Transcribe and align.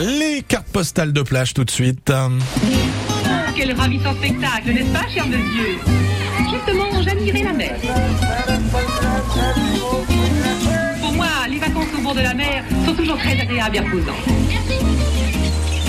Les 0.00 0.42
cartes 0.46 0.68
postales 0.68 1.12
de 1.12 1.22
plage 1.22 1.54
tout 1.54 1.64
de 1.64 1.70
suite. 1.70 2.12
Quel 3.56 3.72
ravissant 3.72 4.14
spectacle, 4.14 4.72
n'est-ce 4.72 4.92
pas, 4.92 5.08
cher 5.12 5.26
monsieur 5.26 5.78
Justement, 6.50 7.02
j'admirais 7.02 7.42
la 7.42 7.52
mer. 7.52 7.74
Pour 11.00 11.12
moi, 11.12 11.26
les 11.50 11.58
vacances 11.58 11.86
au 11.98 12.02
bord 12.02 12.14
de 12.14 12.20
la 12.20 12.34
mer 12.34 12.62
sont 12.86 12.94
toujours 12.94 13.18
très 13.18 13.40
agréables 13.40 13.76
et 13.76 13.80
reposantes. 13.80 15.07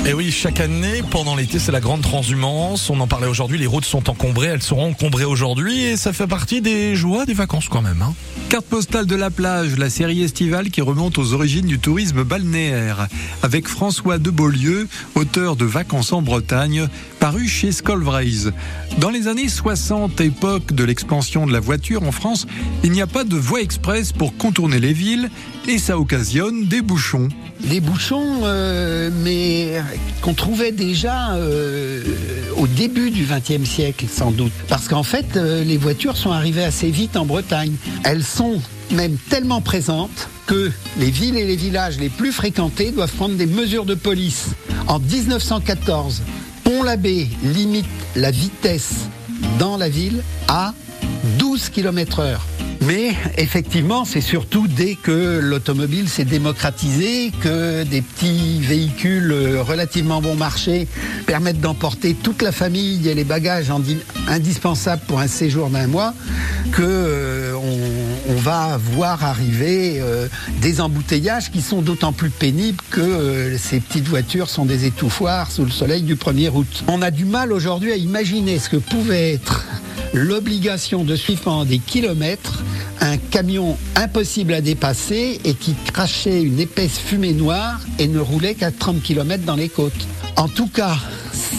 Et 0.05 0.13
oui, 0.13 0.31
chaque 0.31 0.59
année, 0.59 1.03
pendant 1.11 1.35
l'été, 1.35 1.59
c'est 1.59 1.71
la 1.71 1.81
grande 1.81 2.01
transhumance. 2.01 2.89
On 2.89 2.99
en 2.99 3.07
parlait 3.07 3.27
aujourd'hui, 3.27 3.59
les 3.59 3.67
routes 3.67 3.85
sont 3.85 4.09
encombrées, 4.09 4.47
elles 4.47 4.63
seront 4.63 4.89
encombrées 4.89 5.25
aujourd'hui 5.25 5.83
et 5.83 5.97
ça 5.97 6.13
fait 6.13 6.25
partie 6.25 6.61
des 6.61 6.95
joies 6.95 7.25
des 7.25 7.33
vacances 7.33 7.69
quand 7.69 7.81
même. 7.81 8.01
Hein. 8.01 8.13
Carte 8.49 8.65
postale 8.65 9.05
de 9.05 9.15
la 9.15 9.29
plage, 9.29 9.77
la 9.77 9.91
série 9.91 10.23
estivale 10.23 10.71
qui 10.71 10.81
remonte 10.81 11.19
aux 11.19 11.33
origines 11.33 11.67
du 11.67 11.77
tourisme 11.77 12.23
balnéaire, 12.23 13.07
avec 13.43 13.67
François 13.67 14.17
de 14.17 14.31
Beaulieu, 14.31 14.87
auteur 15.13 15.55
de 15.55 15.65
Vacances 15.65 16.13
en 16.13 16.23
Bretagne, 16.23 16.87
paru 17.19 17.47
chez 17.47 17.71
Scolvraise. 17.71 18.51
Dans 18.97 19.11
les 19.11 19.27
années 19.27 19.49
60, 19.49 20.19
époque 20.21 20.73
de 20.73 20.83
l'expansion 20.83 21.45
de 21.45 21.53
la 21.53 21.59
voiture 21.59 22.01
en 22.03 22.11
France, 22.11 22.47
il 22.83 22.91
n'y 22.91 23.01
a 23.01 23.07
pas 23.07 23.23
de 23.23 23.35
voie 23.35 23.61
express 23.61 24.11
pour 24.11 24.35
contourner 24.35 24.79
les 24.79 24.93
villes 24.93 25.29
et 25.67 25.77
ça 25.77 25.99
occasionne 25.99 26.65
des 26.65 26.81
bouchons. 26.81 27.29
Des 27.59 27.81
bouchons, 27.81 28.41
euh, 28.43 29.11
mais 29.23 29.58
qu'on 30.21 30.33
trouvait 30.33 30.71
déjà 30.71 31.33
euh, 31.33 32.03
au 32.57 32.67
début 32.67 33.11
du 33.11 33.25
XXe 33.25 33.67
siècle, 33.67 34.05
sans 34.11 34.31
doute. 34.31 34.51
Parce 34.67 34.87
qu'en 34.87 35.03
fait, 35.03 35.37
euh, 35.37 35.63
les 35.63 35.77
voitures 35.77 36.17
sont 36.17 36.31
arrivées 36.31 36.63
assez 36.63 36.89
vite 36.89 37.17
en 37.17 37.25
Bretagne. 37.25 37.75
Elles 38.03 38.23
sont 38.23 38.61
même 38.91 39.17
tellement 39.29 39.61
présentes 39.61 40.27
que 40.47 40.71
les 40.97 41.11
villes 41.11 41.37
et 41.37 41.45
les 41.45 41.55
villages 41.55 41.99
les 41.99 42.09
plus 42.09 42.31
fréquentés 42.31 42.91
doivent 42.91 43.13
prendre 43.13 43.35
des 43.35 43.45
mesures 43.45 43.85
de 43.85 43.95
police. 43.95 44.47
En 44.87 44.99
1914, 44.99 46.21
Pont-l'Abbé 46.63 47.27
limite 47.43 47.85
la 48.15 48.31
vitesse 48.31 49.07
dans 49.57 49.77
la 49.77 49.89
ville 49.89 50.23
à 50.47 50.73
12 51.39 51.69
km 51.69 52.19
heure. 52.19 52.45
Mais 52.89 53.13
effectivement, 53.37 54.03
c'est 54.03 54.19
surtout 54.19 54.67
dès 54.67 54.95
que 54.95 55.37
l'automobile 55.43 56.09
s'est 56.09 56.25
démocratisé, 56.25 57.31
que 57.39 57.83
des 57.83 58.01
petits 58.01 58.61
véhicules 58.61 59.31
relativement 59.59 60.23
bon 60.23 60.33
marché 60.33 60.87
permettent 61.27 61.61
d'emporter 61.61 62.15
toute 62.15 62.41
la 62.41 62.51
famille 62.51 63.07
et 63.07 63.13
les 63.13 63.25
bagages 63.25 63.71
indispensables 64.27 65.03
pour 65.07 65.19
un 65.19 65.27
séjour 65.27 65.69
d'un 65.69 65.85
mois, 65.85 66.15
que 66.71 66.81
euh, 66.81 67.53
on, 68.27 68.33
va 68.37 68.79
voir 68.81 69.23
arriver 69.23 69.97
euh, 69.99 70.27
des 70.59 70.81
embouteillages 70.81 71.51
qui 71.51 71.61
sont 71.61 71.83
d'autant 71.83 72.13
plus 72.13 72.31
pénibles 72.31 72.81
que 72.89 73.01
euh, 73.01 73.57
ces 73.59 73.81
petites 73.81 74.07
voitures 74.07 74.49
sont 74.49 74.65
des 74.65 74.85
étouffoirs 74.85 75.51
sous 75.51 75.65
le 75.65 75.71
soleil 75.71 76.01
du 76.01 76.15
1er 76.15 76.49
août. 76.51 76.83
On 76.87 77.03
a 77.03 77.11
du 77.11 77.25
mal 77.25 77.53
aujourd'hui 77.53 77.91
à 77.91 77.97
imaginer 77.97 78.57
ce 78.57 78.69
que 78.69 78.77
pouvait 78.77 79.33
être 79.33 79.65
l'obligation 80.13 81.03
de 81.03 81.15
suivre 81.15 81.41
pendant 81.41 81.65
des 81.65 81.79
kilomètres 81.79 82.63
un 83.01 83.17
camion 83.17 83.77
impossible 83.95 84.53
à 84.53 84.61
dépasser 84.61 85.39
et 85.43 85.53
qui 85.53 85.75
crachait 85.93 86.41
une 86.41 86.59
épaisse 86.59 86.99
fumée 86.99 87.33
noire 87.33 87.79
et 87.97 88.07
ne 88.07 88.19
roulait 88.19 88.55
qu'à 88.55 88.71
30 88.71 89.01
km 89.01 89.43
dans 89.45 89.55
les 89.55 89.69
côtes. 89.69 90.07
En 90.35 90.47
tout 90.47 90.67
cas, 90.67 90.97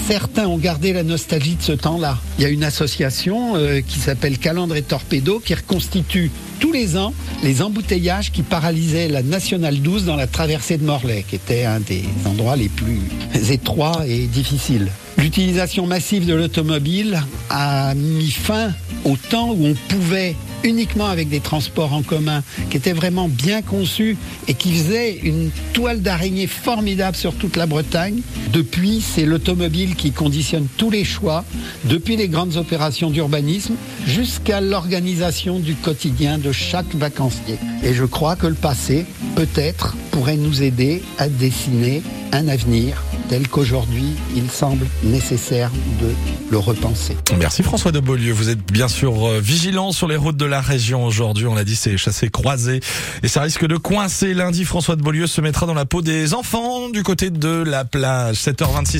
certains 0.07 0.47
ont 0.47 0.59
gardé 0.59 0.93
la 0.93 1.03
nostalgie 1.03 1.57
de 1.57 1.63
ce 1.63 1.73
temps-là. 1.73 2.19
Il 2.39 2.43
y 2.43 2.47
a 2.47 2.49
une 2.49 2.65
association 2.65 3.57
euh, 3.57 3.81
qui 3.81 3.99
s'appelle 3.99 4.39
Calandre 4.39 4.77
et 4.77 4.83
Torpedo 4.83 5.39
qui 5.39 5.55
reconstitue 5.55 6.31
tous 6.61 6.73
les 6.73 6.97
ans 6.97 7.15
les 7.43 7.63
embouteillages 7.63 8.33
qui 8.33 8.43
paralysaient 8.43 9.09
la 9.09 9.23
Nationale 9.23 9.81
12 9.81 10.05
dans 10.05 10.17
la 10.17 10.27
traversée 10.27 10.77
de 10.77 10.85
Morlaix, 10.85 11.25
qui 11.29 11.37
était 11.37 11.65
un 11.65 11.81
des 11.81 12.05
endroits 12.27 12.57
les 12.57 12.69
plus 12.69 13.01
étroits 13.51 14.03
et 14.07 14.27
difficiles. 14.27 14.89
L'utilisation 15.17 15.87
massive 15.87 16.27
de 16.27 16.35
l'automobile 16.35 17.23
a 17.51 17.95
mis 17.95 18.31
fin 18.31 18.73
au 19.05 19.17
temps 19.17 19.51
où 19.51 19.67
on 19.67 19.75
pouvait 19.89 20.37
uniquement 20.65 21.07
avec 21.07 21.29
des 21.29 21.41
transports 21.41 21.93
en 21.93 22.03
commun 22.03 22.43
qui 22.71 22.77
étaient 22.77 22.93
vraiment 22.93 23.29
bien 23.29 23.63
conçus 23.63 24.17
et 24.49 24.55
qui 24.55 24.73
faisaient 24.73 25.19
une 25.23 25.51
toile 25.73 26.01
d'araignée 26.01 26.47
formidable 26.47 27.17
sur 27.17 27.35
toute 27.35 27.57
la 27.57 27.67
Bretagne. 27.67 28.21
Depuis, 28.53 29.01
c'est 29.01 29.25
l'automobile 29.25 29.95
qui 29.95 30.13
conditionne 30.13 30.67
tous 30.77 30.91
les 30.91 31.05
choix, 31.05 31.45
depuis 31.85 32.17
les 32.17 32.29
grandes 32.29 32.57
opérations 32.57 33.11
d'urbanisme 33.11 33.75
jusqu'à 34.07 34.61
l'organisation 34.61 35.59
du 35.59 35.75
quotidien 35.75 36.39
de 36.39 36.53
chaque 36.53 36.95
vacancier. 36.95 37.59
Et 37.83 37.95
je 37.95 38.05
crois 38.05 38.37
que 38.37 38.47
le 38.47 38.55
passé, 38.55 39.07
peut-être, 39.37 39.97
pourrait 40.11 40.37
nous 40.37 40.63
aider 40.63 41.03
à 41.19 41.29
dessiner 41.29 42.03
un 42.33 42.49
avenir 42.49 43.03
tel 43.29 43.49
qu'aujourd'hui 43.49 44.15
il 44.35 44.51
semble 44.51 44.87
nécessaire 45.03 45.71
de 46.01 46.09
le 46.51 46.59
repenser. 46.59 47.17
Merci 47.39 47.63
François 47.63 47.93
de 47.93 48.01
Beaulieu. 48.01 48.33
Vous 48.33 48.49
êtes 48.49 48.73
bien 48.73 48.89
sûr 48.89 49.29
euh, 49.29 49.41
vigilant 49.41 49.93
sur 49.93 50.09
les 50.09 50.17
routes 50.17 50.37
de 50.37 50.45
la 50.45 50.61
région 50.61 51.05
aujourd'hui. 51.05 51.47
On 51.47 51.55
l'a 51.55 51.65
dit, 51.65 51.77
c'est 51.77 51.97
chassé 51.97 52.29
croisé 52.29 52.81
et 53.23 53.29
ça 53.29 53.43
risque 53.43 53.67
de 53.67 53.77
coincer. 53.77 54.35
Lundi, 54.35 54.65
François 54.65 54.97
de 54.97 55.03
Beaulieu 55.03 55.27
se 55.27 55.41
mettra 55.41 55.67
dans 55.67 55.75
la 55.75 55.85
peau 55.85 56.03
des 56.03 56.35
enfants 56.35 56.89
du 56.89 57.03
côté 57.03 57.31
de 57.31 57.63
la 57.65 57.85
plage. 57.85 58.37
7h26. 58.37 58.99